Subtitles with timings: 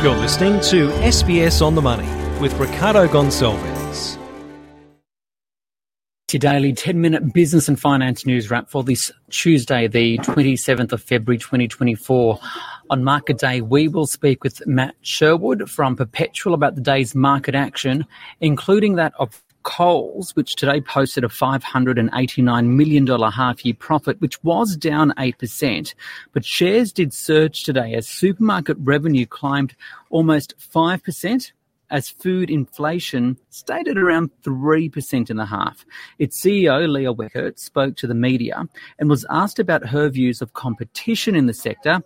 [0.00, 2.06] You're listening to SBS on the Money
[2.38, 4.16] with Ricardo Gonçalves.
[6.30, 11.02] Your daily 10 minute business and finance news wrap for this Tuesday, the 27th of
[11.02, 12.38] February 2024.
[12.90, 17.56] On market day, we will speak with Matt Sherwood from Perpetual about the day's market
[17.56, 18.06] action,
[18.40, 24.78] including that of Coles, which today posted a $589 million half year profit, which was
[24.78, 25.94] down 8%.
[26.32, 29.76] But shares did surge today as supermarket revenue climbed
[30.08, 31.52] almost 5%.
[31.90, 35.86] As food inflation stayed at around 3% in the half.
[36.18, 38.66] Its CEO, Leah Weckert, spoke to the media
[38.98, 42.02] and was asked about her views of competition in the sector,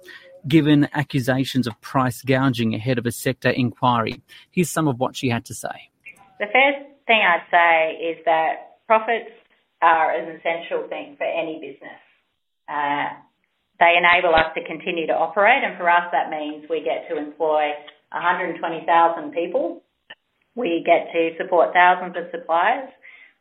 [0.47, 4.23] given accusations of price gouging ahead of a sector inquiry.
[4.53, 5.91] Here's some of what she had to say.
[6.39, 9.29] The first thing I'd say is that profits
[9.85, 12.01] are an essential thing for any business.
[12.65, 13.21] Uh,
[13.77, 17.21] they enable us to continue to operate, and for us, that means we get to
[17.21, 17.77] employ
[18.17, 18.57] 120,000
[19.37, 19.83] people.
[20.57, 22.89] We get to support thousands of suppliers.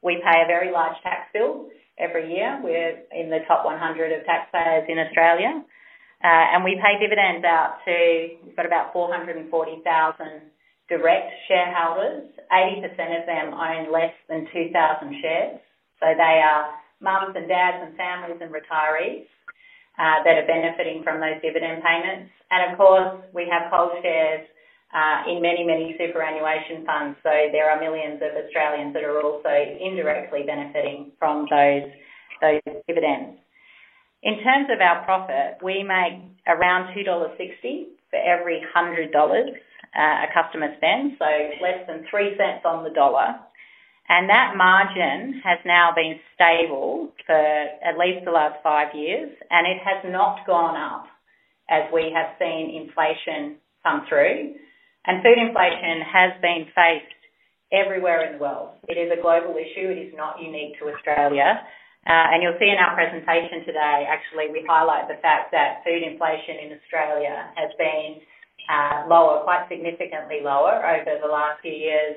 [0.04, 2.60] We pay a very large tax bill every year.
[2.64, 3.80] We're in the top 100
[4.12, 5.64] of taxpayers in Australia.
[6.24, 7.96] Uh, and we pay dividends out to,
[8.44, 9.48] we've got about 440,000
[10.92, 12.84] direct shareholders, 80%
[13.16, 14.76] of them own less than 2,000
[15.24, 15.60] shares.
[16.04, 19.24] So they are mums and dads and families and retirees
[19.96, 22.28] uh, that are benefiting from those dividend payments.
[22.52, 24.44] And of course, we have Coles shares
[24.92, 27.16] uh, in many, many superannuation funds.
[27.24, 29.48] So there are millions of Australians that are also
[29.80, 31.88] indirectly benefiting from those,
[32.44, 33.40] those dividends.
[34.24, 37.40] In terms of our profit, we make around $2.60
[38.12, 39.10] for every $100
[39.96, 41.30] uh, a customer spends, so
[41.62, 43.36] less than three cents on the dollar.
[44.10, 49.68] And that margin has now been stable for at least the last five years, and
[49.68, 51.08] it has not gone up
[51.70, 54.56] as we have seen inflation come through.
[55.08, 57.22] And food inflation has been faced
[57.72, 58.76] everywhere in the world.
[58.92, 59.88] It is a global issue.
[59.88, 61.64] It is not unique to Australia.
[62.04, 66.02] Uh, and you'll see in our presentation today, actually, we highlight the fact that food
[66.04, 68.20] inflation in Australia has been
[68.72, 72.16] uh, lower, quite significantly lower over the last few years,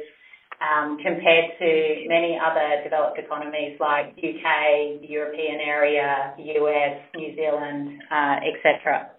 [0.62, 8.00] um, compared to many other developed economies like U.K., the European area, U.S., New Zealand,
[8.10, 9.10] uh, et cetera.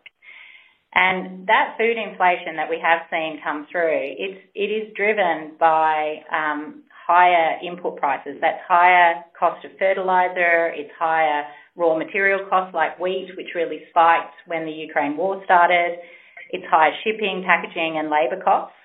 [1.48, 7.60] That food inflation that we have seen come through, it is driven by um, higher
[7.62, 8.38] input prices.
[8.42, 11.44] That's higher cost of fertilizer, it's higher
[11.76, 16.00] raw material costs like wheat, which really spiked when the Ukraine war started.
[16.52, 18.76] It's higher shipping, packaging, and labor costs.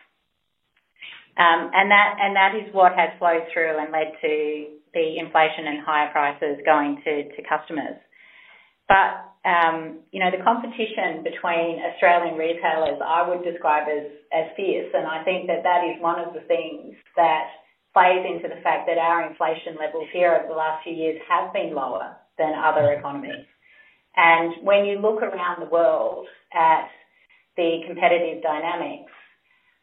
[1.36, 6.10] Um, and That is what has flowed through and led to the inflation and higher
[6.10, 7.96] prices going to customers.
[8.88, 15.06] But um, You know, the competition between Australian retailers, I would describe as fierce, and
[15.06, 17.48] I think that that is one of the things that
[17.92, 21.52] plays into the fact that our inflation levels here over the last few years have
[21.52, 23.46] been lower than other economies.
[24.16, 26.90] And When you look around the world at
[27.60, 29.12] the competitive dynamics.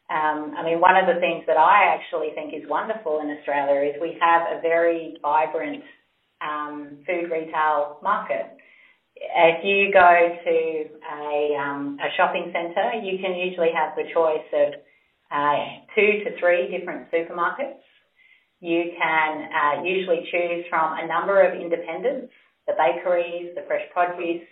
[0.10, 3.94] Um, I mean, one of the things that I actually think is wonderful in Australia
[3.94, 5.84] is we have a very vibrant
[6.42, 8.58] um, food retail market.
[9.14, 10.10] If you go
[10.46, 10.58] to
[11.22, 14.74] a, um, a shopping centre, you can usually have the choice of
[15.30, 17.84] uh, two to three different supermarkets.
[18.60, 22.34] You can uh, usually choose from a number of independents,
[22.66, 24.48] the bakeries, the fresh produce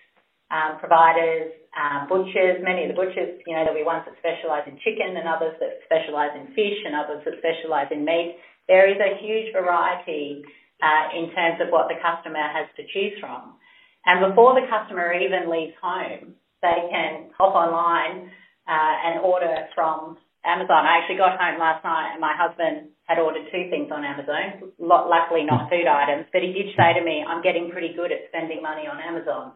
[0.56, 4.64] um, providers, um, butchers, many of the butchers, you know, there'll be ones that specialise
[4.64, 8.40] in chicken and others that specialise in fish and others that specialise in meat.
[8.72, 10.48] There is a huge variety
[10.80, 13.60] uh, in terms of what the customer has to choose from.
[14.08, 18.32] And before the customer even leaves home, they can hop online
[18.64, 20.16] uh, and order from
[20.46, 20.88] Amazon.
[20.88, 24.72] I actually got home last night and my husband had ordered two things on Amazon,
[24.80, 28.30] luckily not food items, but he did say to me, I'm getting pretty good at
[28.30, 29.54] spending money on Amazon.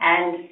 [0.00, 0.48] And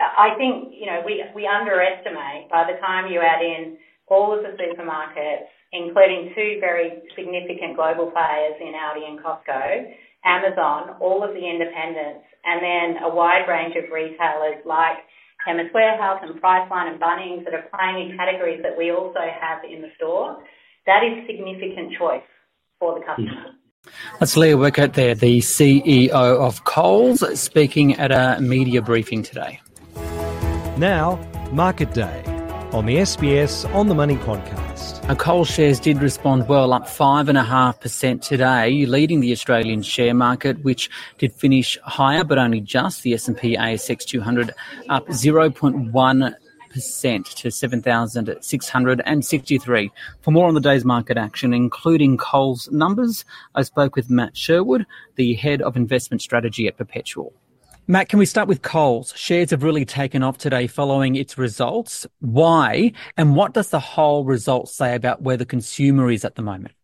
[0.00, 4.42] I think, you know, we, we underestimate by the time you add in all of
[4.42, 9.94] the supermarkets, including two very significant global players in Aldi and Costco,
[10.24, 14.98] Amazon, all of the independents, and then a wide range of retailers like
[15.46, 19.64] Chemist Warehouse and Priceline and Bunnings that are playing in categories that we also have
[19.64, 20.42] in the store.
[20.86, 22.26] That is significant choice
[22.78, 23.56] for the customer.
[24.18, 29.60] That's Leah Weckert there, the CEO of Coles, speaking at a media briefing today.
[30.76, 31.18] Now,
[31.52, 32.22] Market Day
[32.72, 35.02] on the SBS On the Money podcast.
[35.08, 40.90] Now, Coles shares did respond well, up 5.5% today, leading the Australian share market, which
[41.16, 43.02] did finish higher, but only just.
[43.02, 44.54] The S&P ASX 200
[44.90, 46.34] up 0.1
[46.72, 49.92] 8% to 7,663.
[50.20, 53.24] For more on the day's market action, including Coles numbers,
[53.54, 54.86] I spoke with Matt Sherwood,
[55.16, 57.32] the head of investment strategy at Perpetual.
[57.86, 59.12] Matt, can we start with Coles?
[59.16, 62.06] Shares have really taken off today following its results.
[62.20, 62.92] Why?
[63.16, 66.74] And what does the whole result say about where the consumer is at the moment?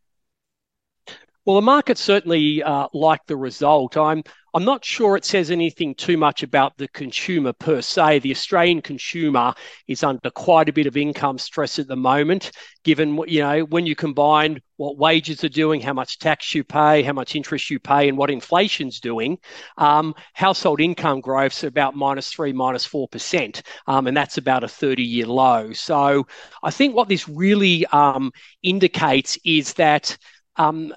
[1.46, 3.96] Well, the market certainly uh, like the result.
[3.96, 8.18] I'm I'm not sure it says anything too much about the consumer per se.
[8.18, 9.54] The Australian consumer
[9.86, 12.50] is under quite a bit of income stress at the moment,
[12.82, 17.04] given you know when you combine what wages are doing, how much tax you pay,
[17.04, 19.38] how much interest you pay, and what inflation's doing.
[19.78, 24.66] Um, household income growth's about minus three, minus four percent, um, and that's about a
[24.66, 25.72] 30-year low.
[25.74, 26.26] So
[26.64, 28.32] I think what this really um,
[28.64, 30.16] indicates is that
[30.56, 30.92] um,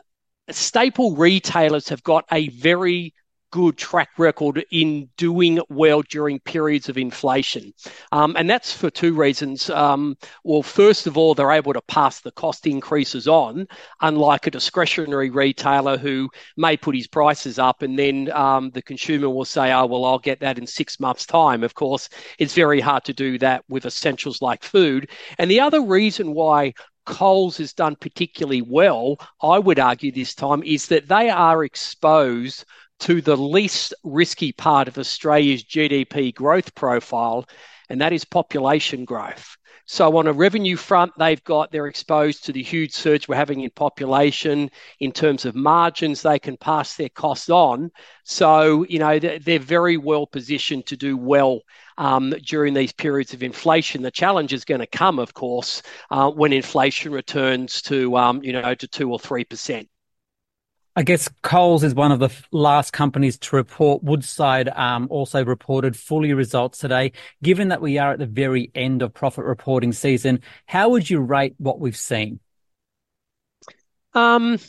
[0.52, 3.14] staple retailers have got a very
[3.52, 7.74] good track record in doing well during periods of inflation.
[8.12, 9.70] Um, and that's for two reasons.
[9.70, 13.68] Um, well, first of all, they're able to pass the cost increases on,
[14.02, 19.30] unlike a discretionary retailer who may put his prices up and then um, the consumer
[19.30, 21.64] will say, oh, well, I'll get that in six months' time.
[21.64, 25.10] Of course, it's very hard to do that with essentials like food.
[25.38, 26.74] And the other reason why
[27.10, 32.66] Coles has done particularly well, I would argue this time, is that they are exposed
[33.00, 37.48] to the least risky part of Australia's GDP growth profile,
[37.90, 39.58] and that is population growth.
[39.92, 43.62] So on a revenue front, they've got they're exposed to the huge surge we're having
[43.62, 44.70] in population.
[45.00, 47.90] In terms of margins, they can pass their costs on.
[48.24, 51.62] So you know they're very well positioned to do well
[51.98, 54.04] um, during these periods of inflation.
[54.04, 55.82] The challenge is going to come, of course,
[56.12, 59.90] uh, when inflation returns to um, you know to two or three percent.
[61.00, 64.04] I guess Coles is one of the last companies to report.
[64.04, 67.14] Woodside um, also reported fully results today.
[67.42, 71.22] Given that we are at the very end of profit reporting season, how would you
[71.22, 72.42] rate what we've seen?
[74.14, 74.60] Um,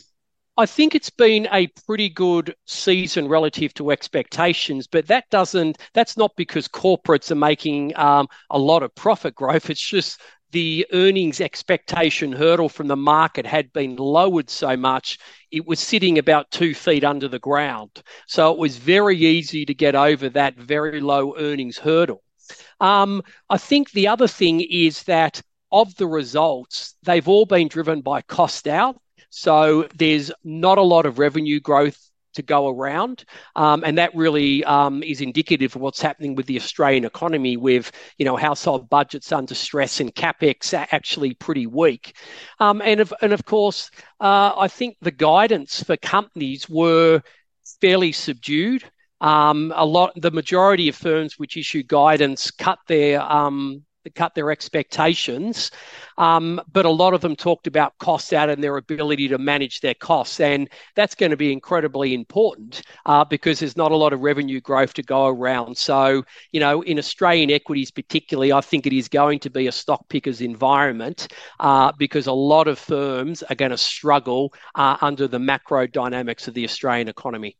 [0.55, 5.79] I think it's been a pretty good season relative to expectations, but that doesn't.
[5.93, 9.69] That's not because corporates are making um, a lot of profit growth.
[9.69, 15.17] It's just the earnings expectation hurdle from the market had been lowered so much,
[15.51, 18.03] it was sitting about two feet under the ground.
[18.27, 22.21] So it was very easy to get over that very low earnings hurdle.
[22.79, 28.01] Um, I think the other thing is that of the results, they've all been driven
[28.01, 28.99] by cost out.
[29.29, 33.25] So there's not a lot of revenue growth to go around.
[33.55, 37.91] Um, and that really um, is indicative of what's happening with the Australian economy with,
[38.17, 42.15] you know, household budgets under stress and capex are actually pretty weak.
[42.59, 47.21] Um, and, of, and of course, uh, I think the guidance for companies were
[47.79, 48.83] fairly subdued.
[49.19, 54.51] Um, a lot, the majority of firms which issue guidance cut their um, cut their
[54.51, 55.71] expectations.
[56.17, 59.81] Um, but a lot of them talked about costs out and their ability to manage
[59.81, 60.39] their costs.
[60.39, 64.61] And that's going to be incredibly important uh, because there's not a lot of revenue
[64.61, 65.77] growth to go around.
[65.77, 69.71] So, you know, in Australian equities, particularly, I think it is going to be a
[69.71, 71.27] stock picker's environment
[71.59, 76.47] uh, because a lot of firms are going to struggle uh, under the macro dynamics
[76.47, 77.57] of the Australian economy.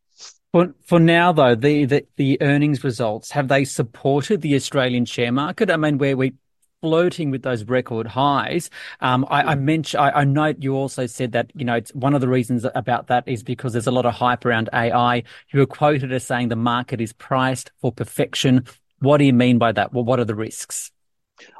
[0.53, 5.31] For, for now, though, the, the, the earnings results, have they supported the Australian share
[5.31, 5.71] market?
[5.71, 6.33] I mean, where we
[6.81, 8.70] floating with those record highs.
[9.00, 12.15] Um, I, I mentioned, I, I note you also said that, you know, it's one
[12.15, 15.24] of the reasons about that is because there's a lot of hype around AI.
[15.53, 18.65] You were quoted as saying the market is priced for perfection.
[19.00, 19.93] What do you mean by that?
[19.93, 20.91] Well, what are the risks?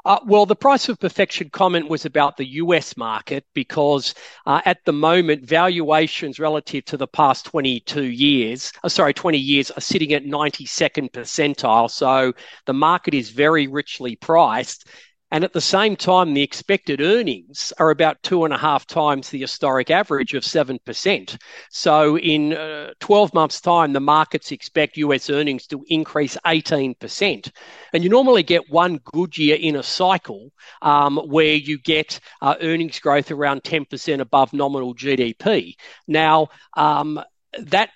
[0.04, 4.14] Uh, well, the price of perfection comment was about the US market because
[4.46, 9.70] uh, at the moment, valuations relative to the past 22 years, uh, sorry, 20 years
[9.70, 11.90] are sitting at 92nd percentile.
[11.90, 12.32] So
[12.66, 14.88] the market is very richly priced.
[15.32, 19.30] And at the same time, the expected earnings are about two and a half times
[19.30, 21.38] the historic average of 7%.
[21.70, 27.50] So in uh, 12 months' time, the markets expect US earnings to increase 18%.
[27.94, 32.56] And you normally get one good year in a cycle um, where you get uh,
[32.60, 35.76] earnings growth around 10% above nominal GDP.
[36.06, 37.18] Now, um,
[37.58, 37.88] that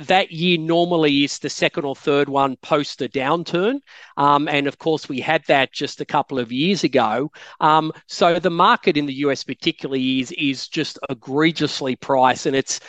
[0.00, 3.80] that year normally is the second or third one post a downturn.
[4.16, 7.30] Um, and of course, we had that just a couple of years ago.
[7.60, 12.80] Um, so the market in the US, particularly, is, is just egregiously priced and it's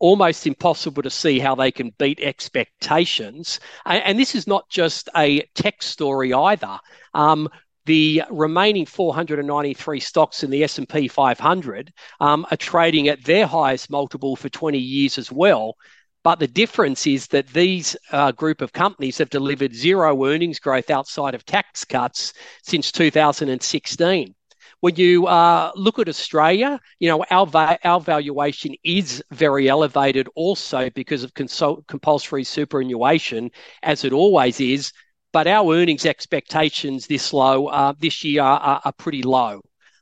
[0.00, 3.60] almost impossible to see how they can beat expectations.
[3.86, 6.78] And, and this is not just a tech story either.
[7.14, 7.48] Um,
[7.86, 14.36] the remaining 493 stocks in the S&P 500 um, are trading at their highest multiple
[14.36, 15.76] for 20 years as well
[16.22, 20.90] But the difference is that these uh, group of companies have delivered zero earnings growth
[20.90, 24.34] outside of tax cuts since 2016
[24.80, 30.28] when you uh, look at Australia, you know our va- our valuation is very elevated,
[30.34, 33.50] also because of consult- compulsory superannuation,
[33.82, 34.92] as it always is.
[35.32, 39.60] But our earnings expectations this low uh, this year are, are pretty low.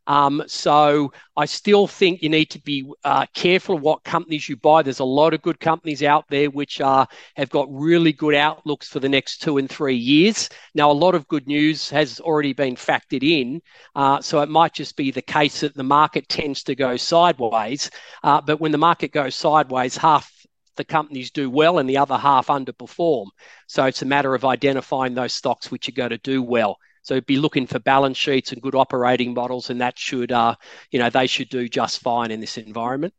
[0.09, 4.57] Um, so I still think you need to be uh, careful of what companies you
[4.57, 4.83] buy.
[4.83, 8.89] There's a lot of good companies out there which are have got really good outlooks
[8.89, 10.49] for the next two and three years.
[10.75, 13.61] Now, a lot of good news has already been factored in,
[13.95, 17.91] uh, so it might just be the case that the market tends to go sideways.
[18.25, 20.33] Uh, but when the market goes sideways, half
[20.77, 23.27] the companies do well and the other half underperform.
[23.67, 26.79] So it's a matter of identifying those stocks which are going to do well.
[27.09, 30.57] So be looking for balance sheets and good operating models, and that should, uh,
[30.91, 33.15] you know, they should do just fine in this environment.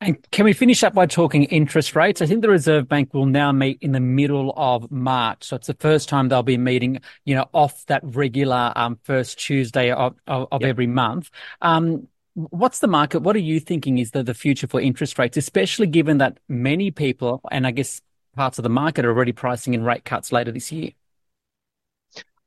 [0.00, 2.20] And can we finish up by talking interest rates?
[2.20, 5.44] I think the Reserve Bank will now meet in the middle of March.
[5.44, 9.38] So it's the first time they'll be meeting, you know, off that regular um, first
[9.38, 10.70] Tuesday of, of, of yep.
[10.70, 11.30] every month.
[11.62, 13.20] Um, what's the market?
[13.20, 16.90] What are you thinking is the, the future for interest rates, especially given that many
[16.90, 18.00] people, and I guess
[18.34, 20.90] parts of the market are already pricing in rate cuts later this year?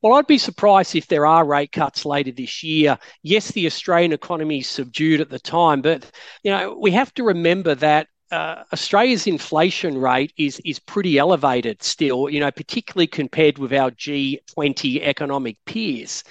[0.01, 2.97] Well, I'd be surprised if there are rate cuts later this year.
[3.21, 6.09] Yes, the Australian economy is subdued at the time, but
[6.43, 11.83] you know we have to remember that uh, Australia's inflation rate is is pretty elevated
[11.83, 16.23] still, you know, particularly compared with our G20 economic peers.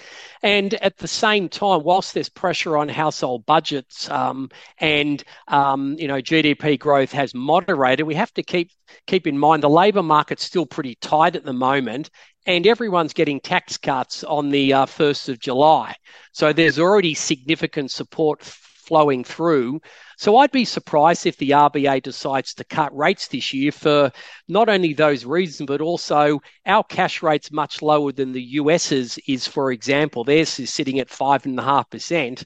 [0.43, 4.49] And at the same time, whilst there's pressure on household budgets um,
[4.79, 8.71] and um, you know GDP growth has moderated, we have to keep
[9.07, 12.11] keep in mind the labour market's still pretty tight at the moment,
[12.47, 15.95] and everyone's getting tax cuts on the uh, 1st of July.
[16.33, 19.81] So there's already significant support flowing through.
[20.17, 24.11] So I'd be surprised if the RBA decides to cut rates this year for
[24.49, 29.47] not only those reasons, but also our cash rate's much lower than the US's is,
[29.47, 30.25] for example.
[30.25, 32.45] Theirs is sitting at 5.5%,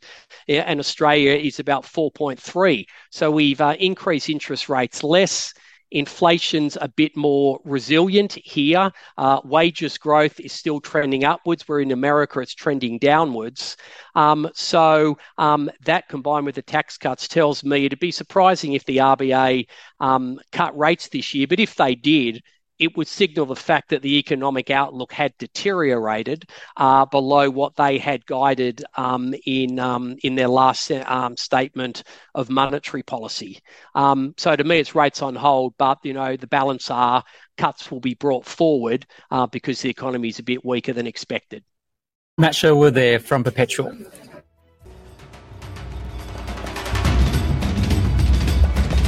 [0.48, 2.84] and Australia is about 4.3.
[3.10, 5.54] So we've uh, increased interest rates less
[5.94, 8.90] Inflation's a bit more resilient here.
[9.16, 13.76] Uh, wages growth is still trending upwards, where in America it's trending downwards.
[14.16, 18.84] Um, so um, that combined with the tax cuts tells me it'd be surprising if
[18.84, 19.68] the RBA
[20.00, 21.46] um, cut rates this year.
[21.46, 22.42] But if they did,
[22.78, 27.98] it would signal the fact that the economic outlook had deteriorated uh, below what they
[27.98, 32.02] had guided um, in um, in their last um, statement
[32.34, 33.60] of monetary policy.
[33.94, 37.22] Um, so to me, it's rates on hold, but you know the balance are
[37.56, 41.64] cuts will be brought forward uh, because the economy is a bit weaker than expected.
[42.36, 43.96] Matt Sherwood there from Perpetual.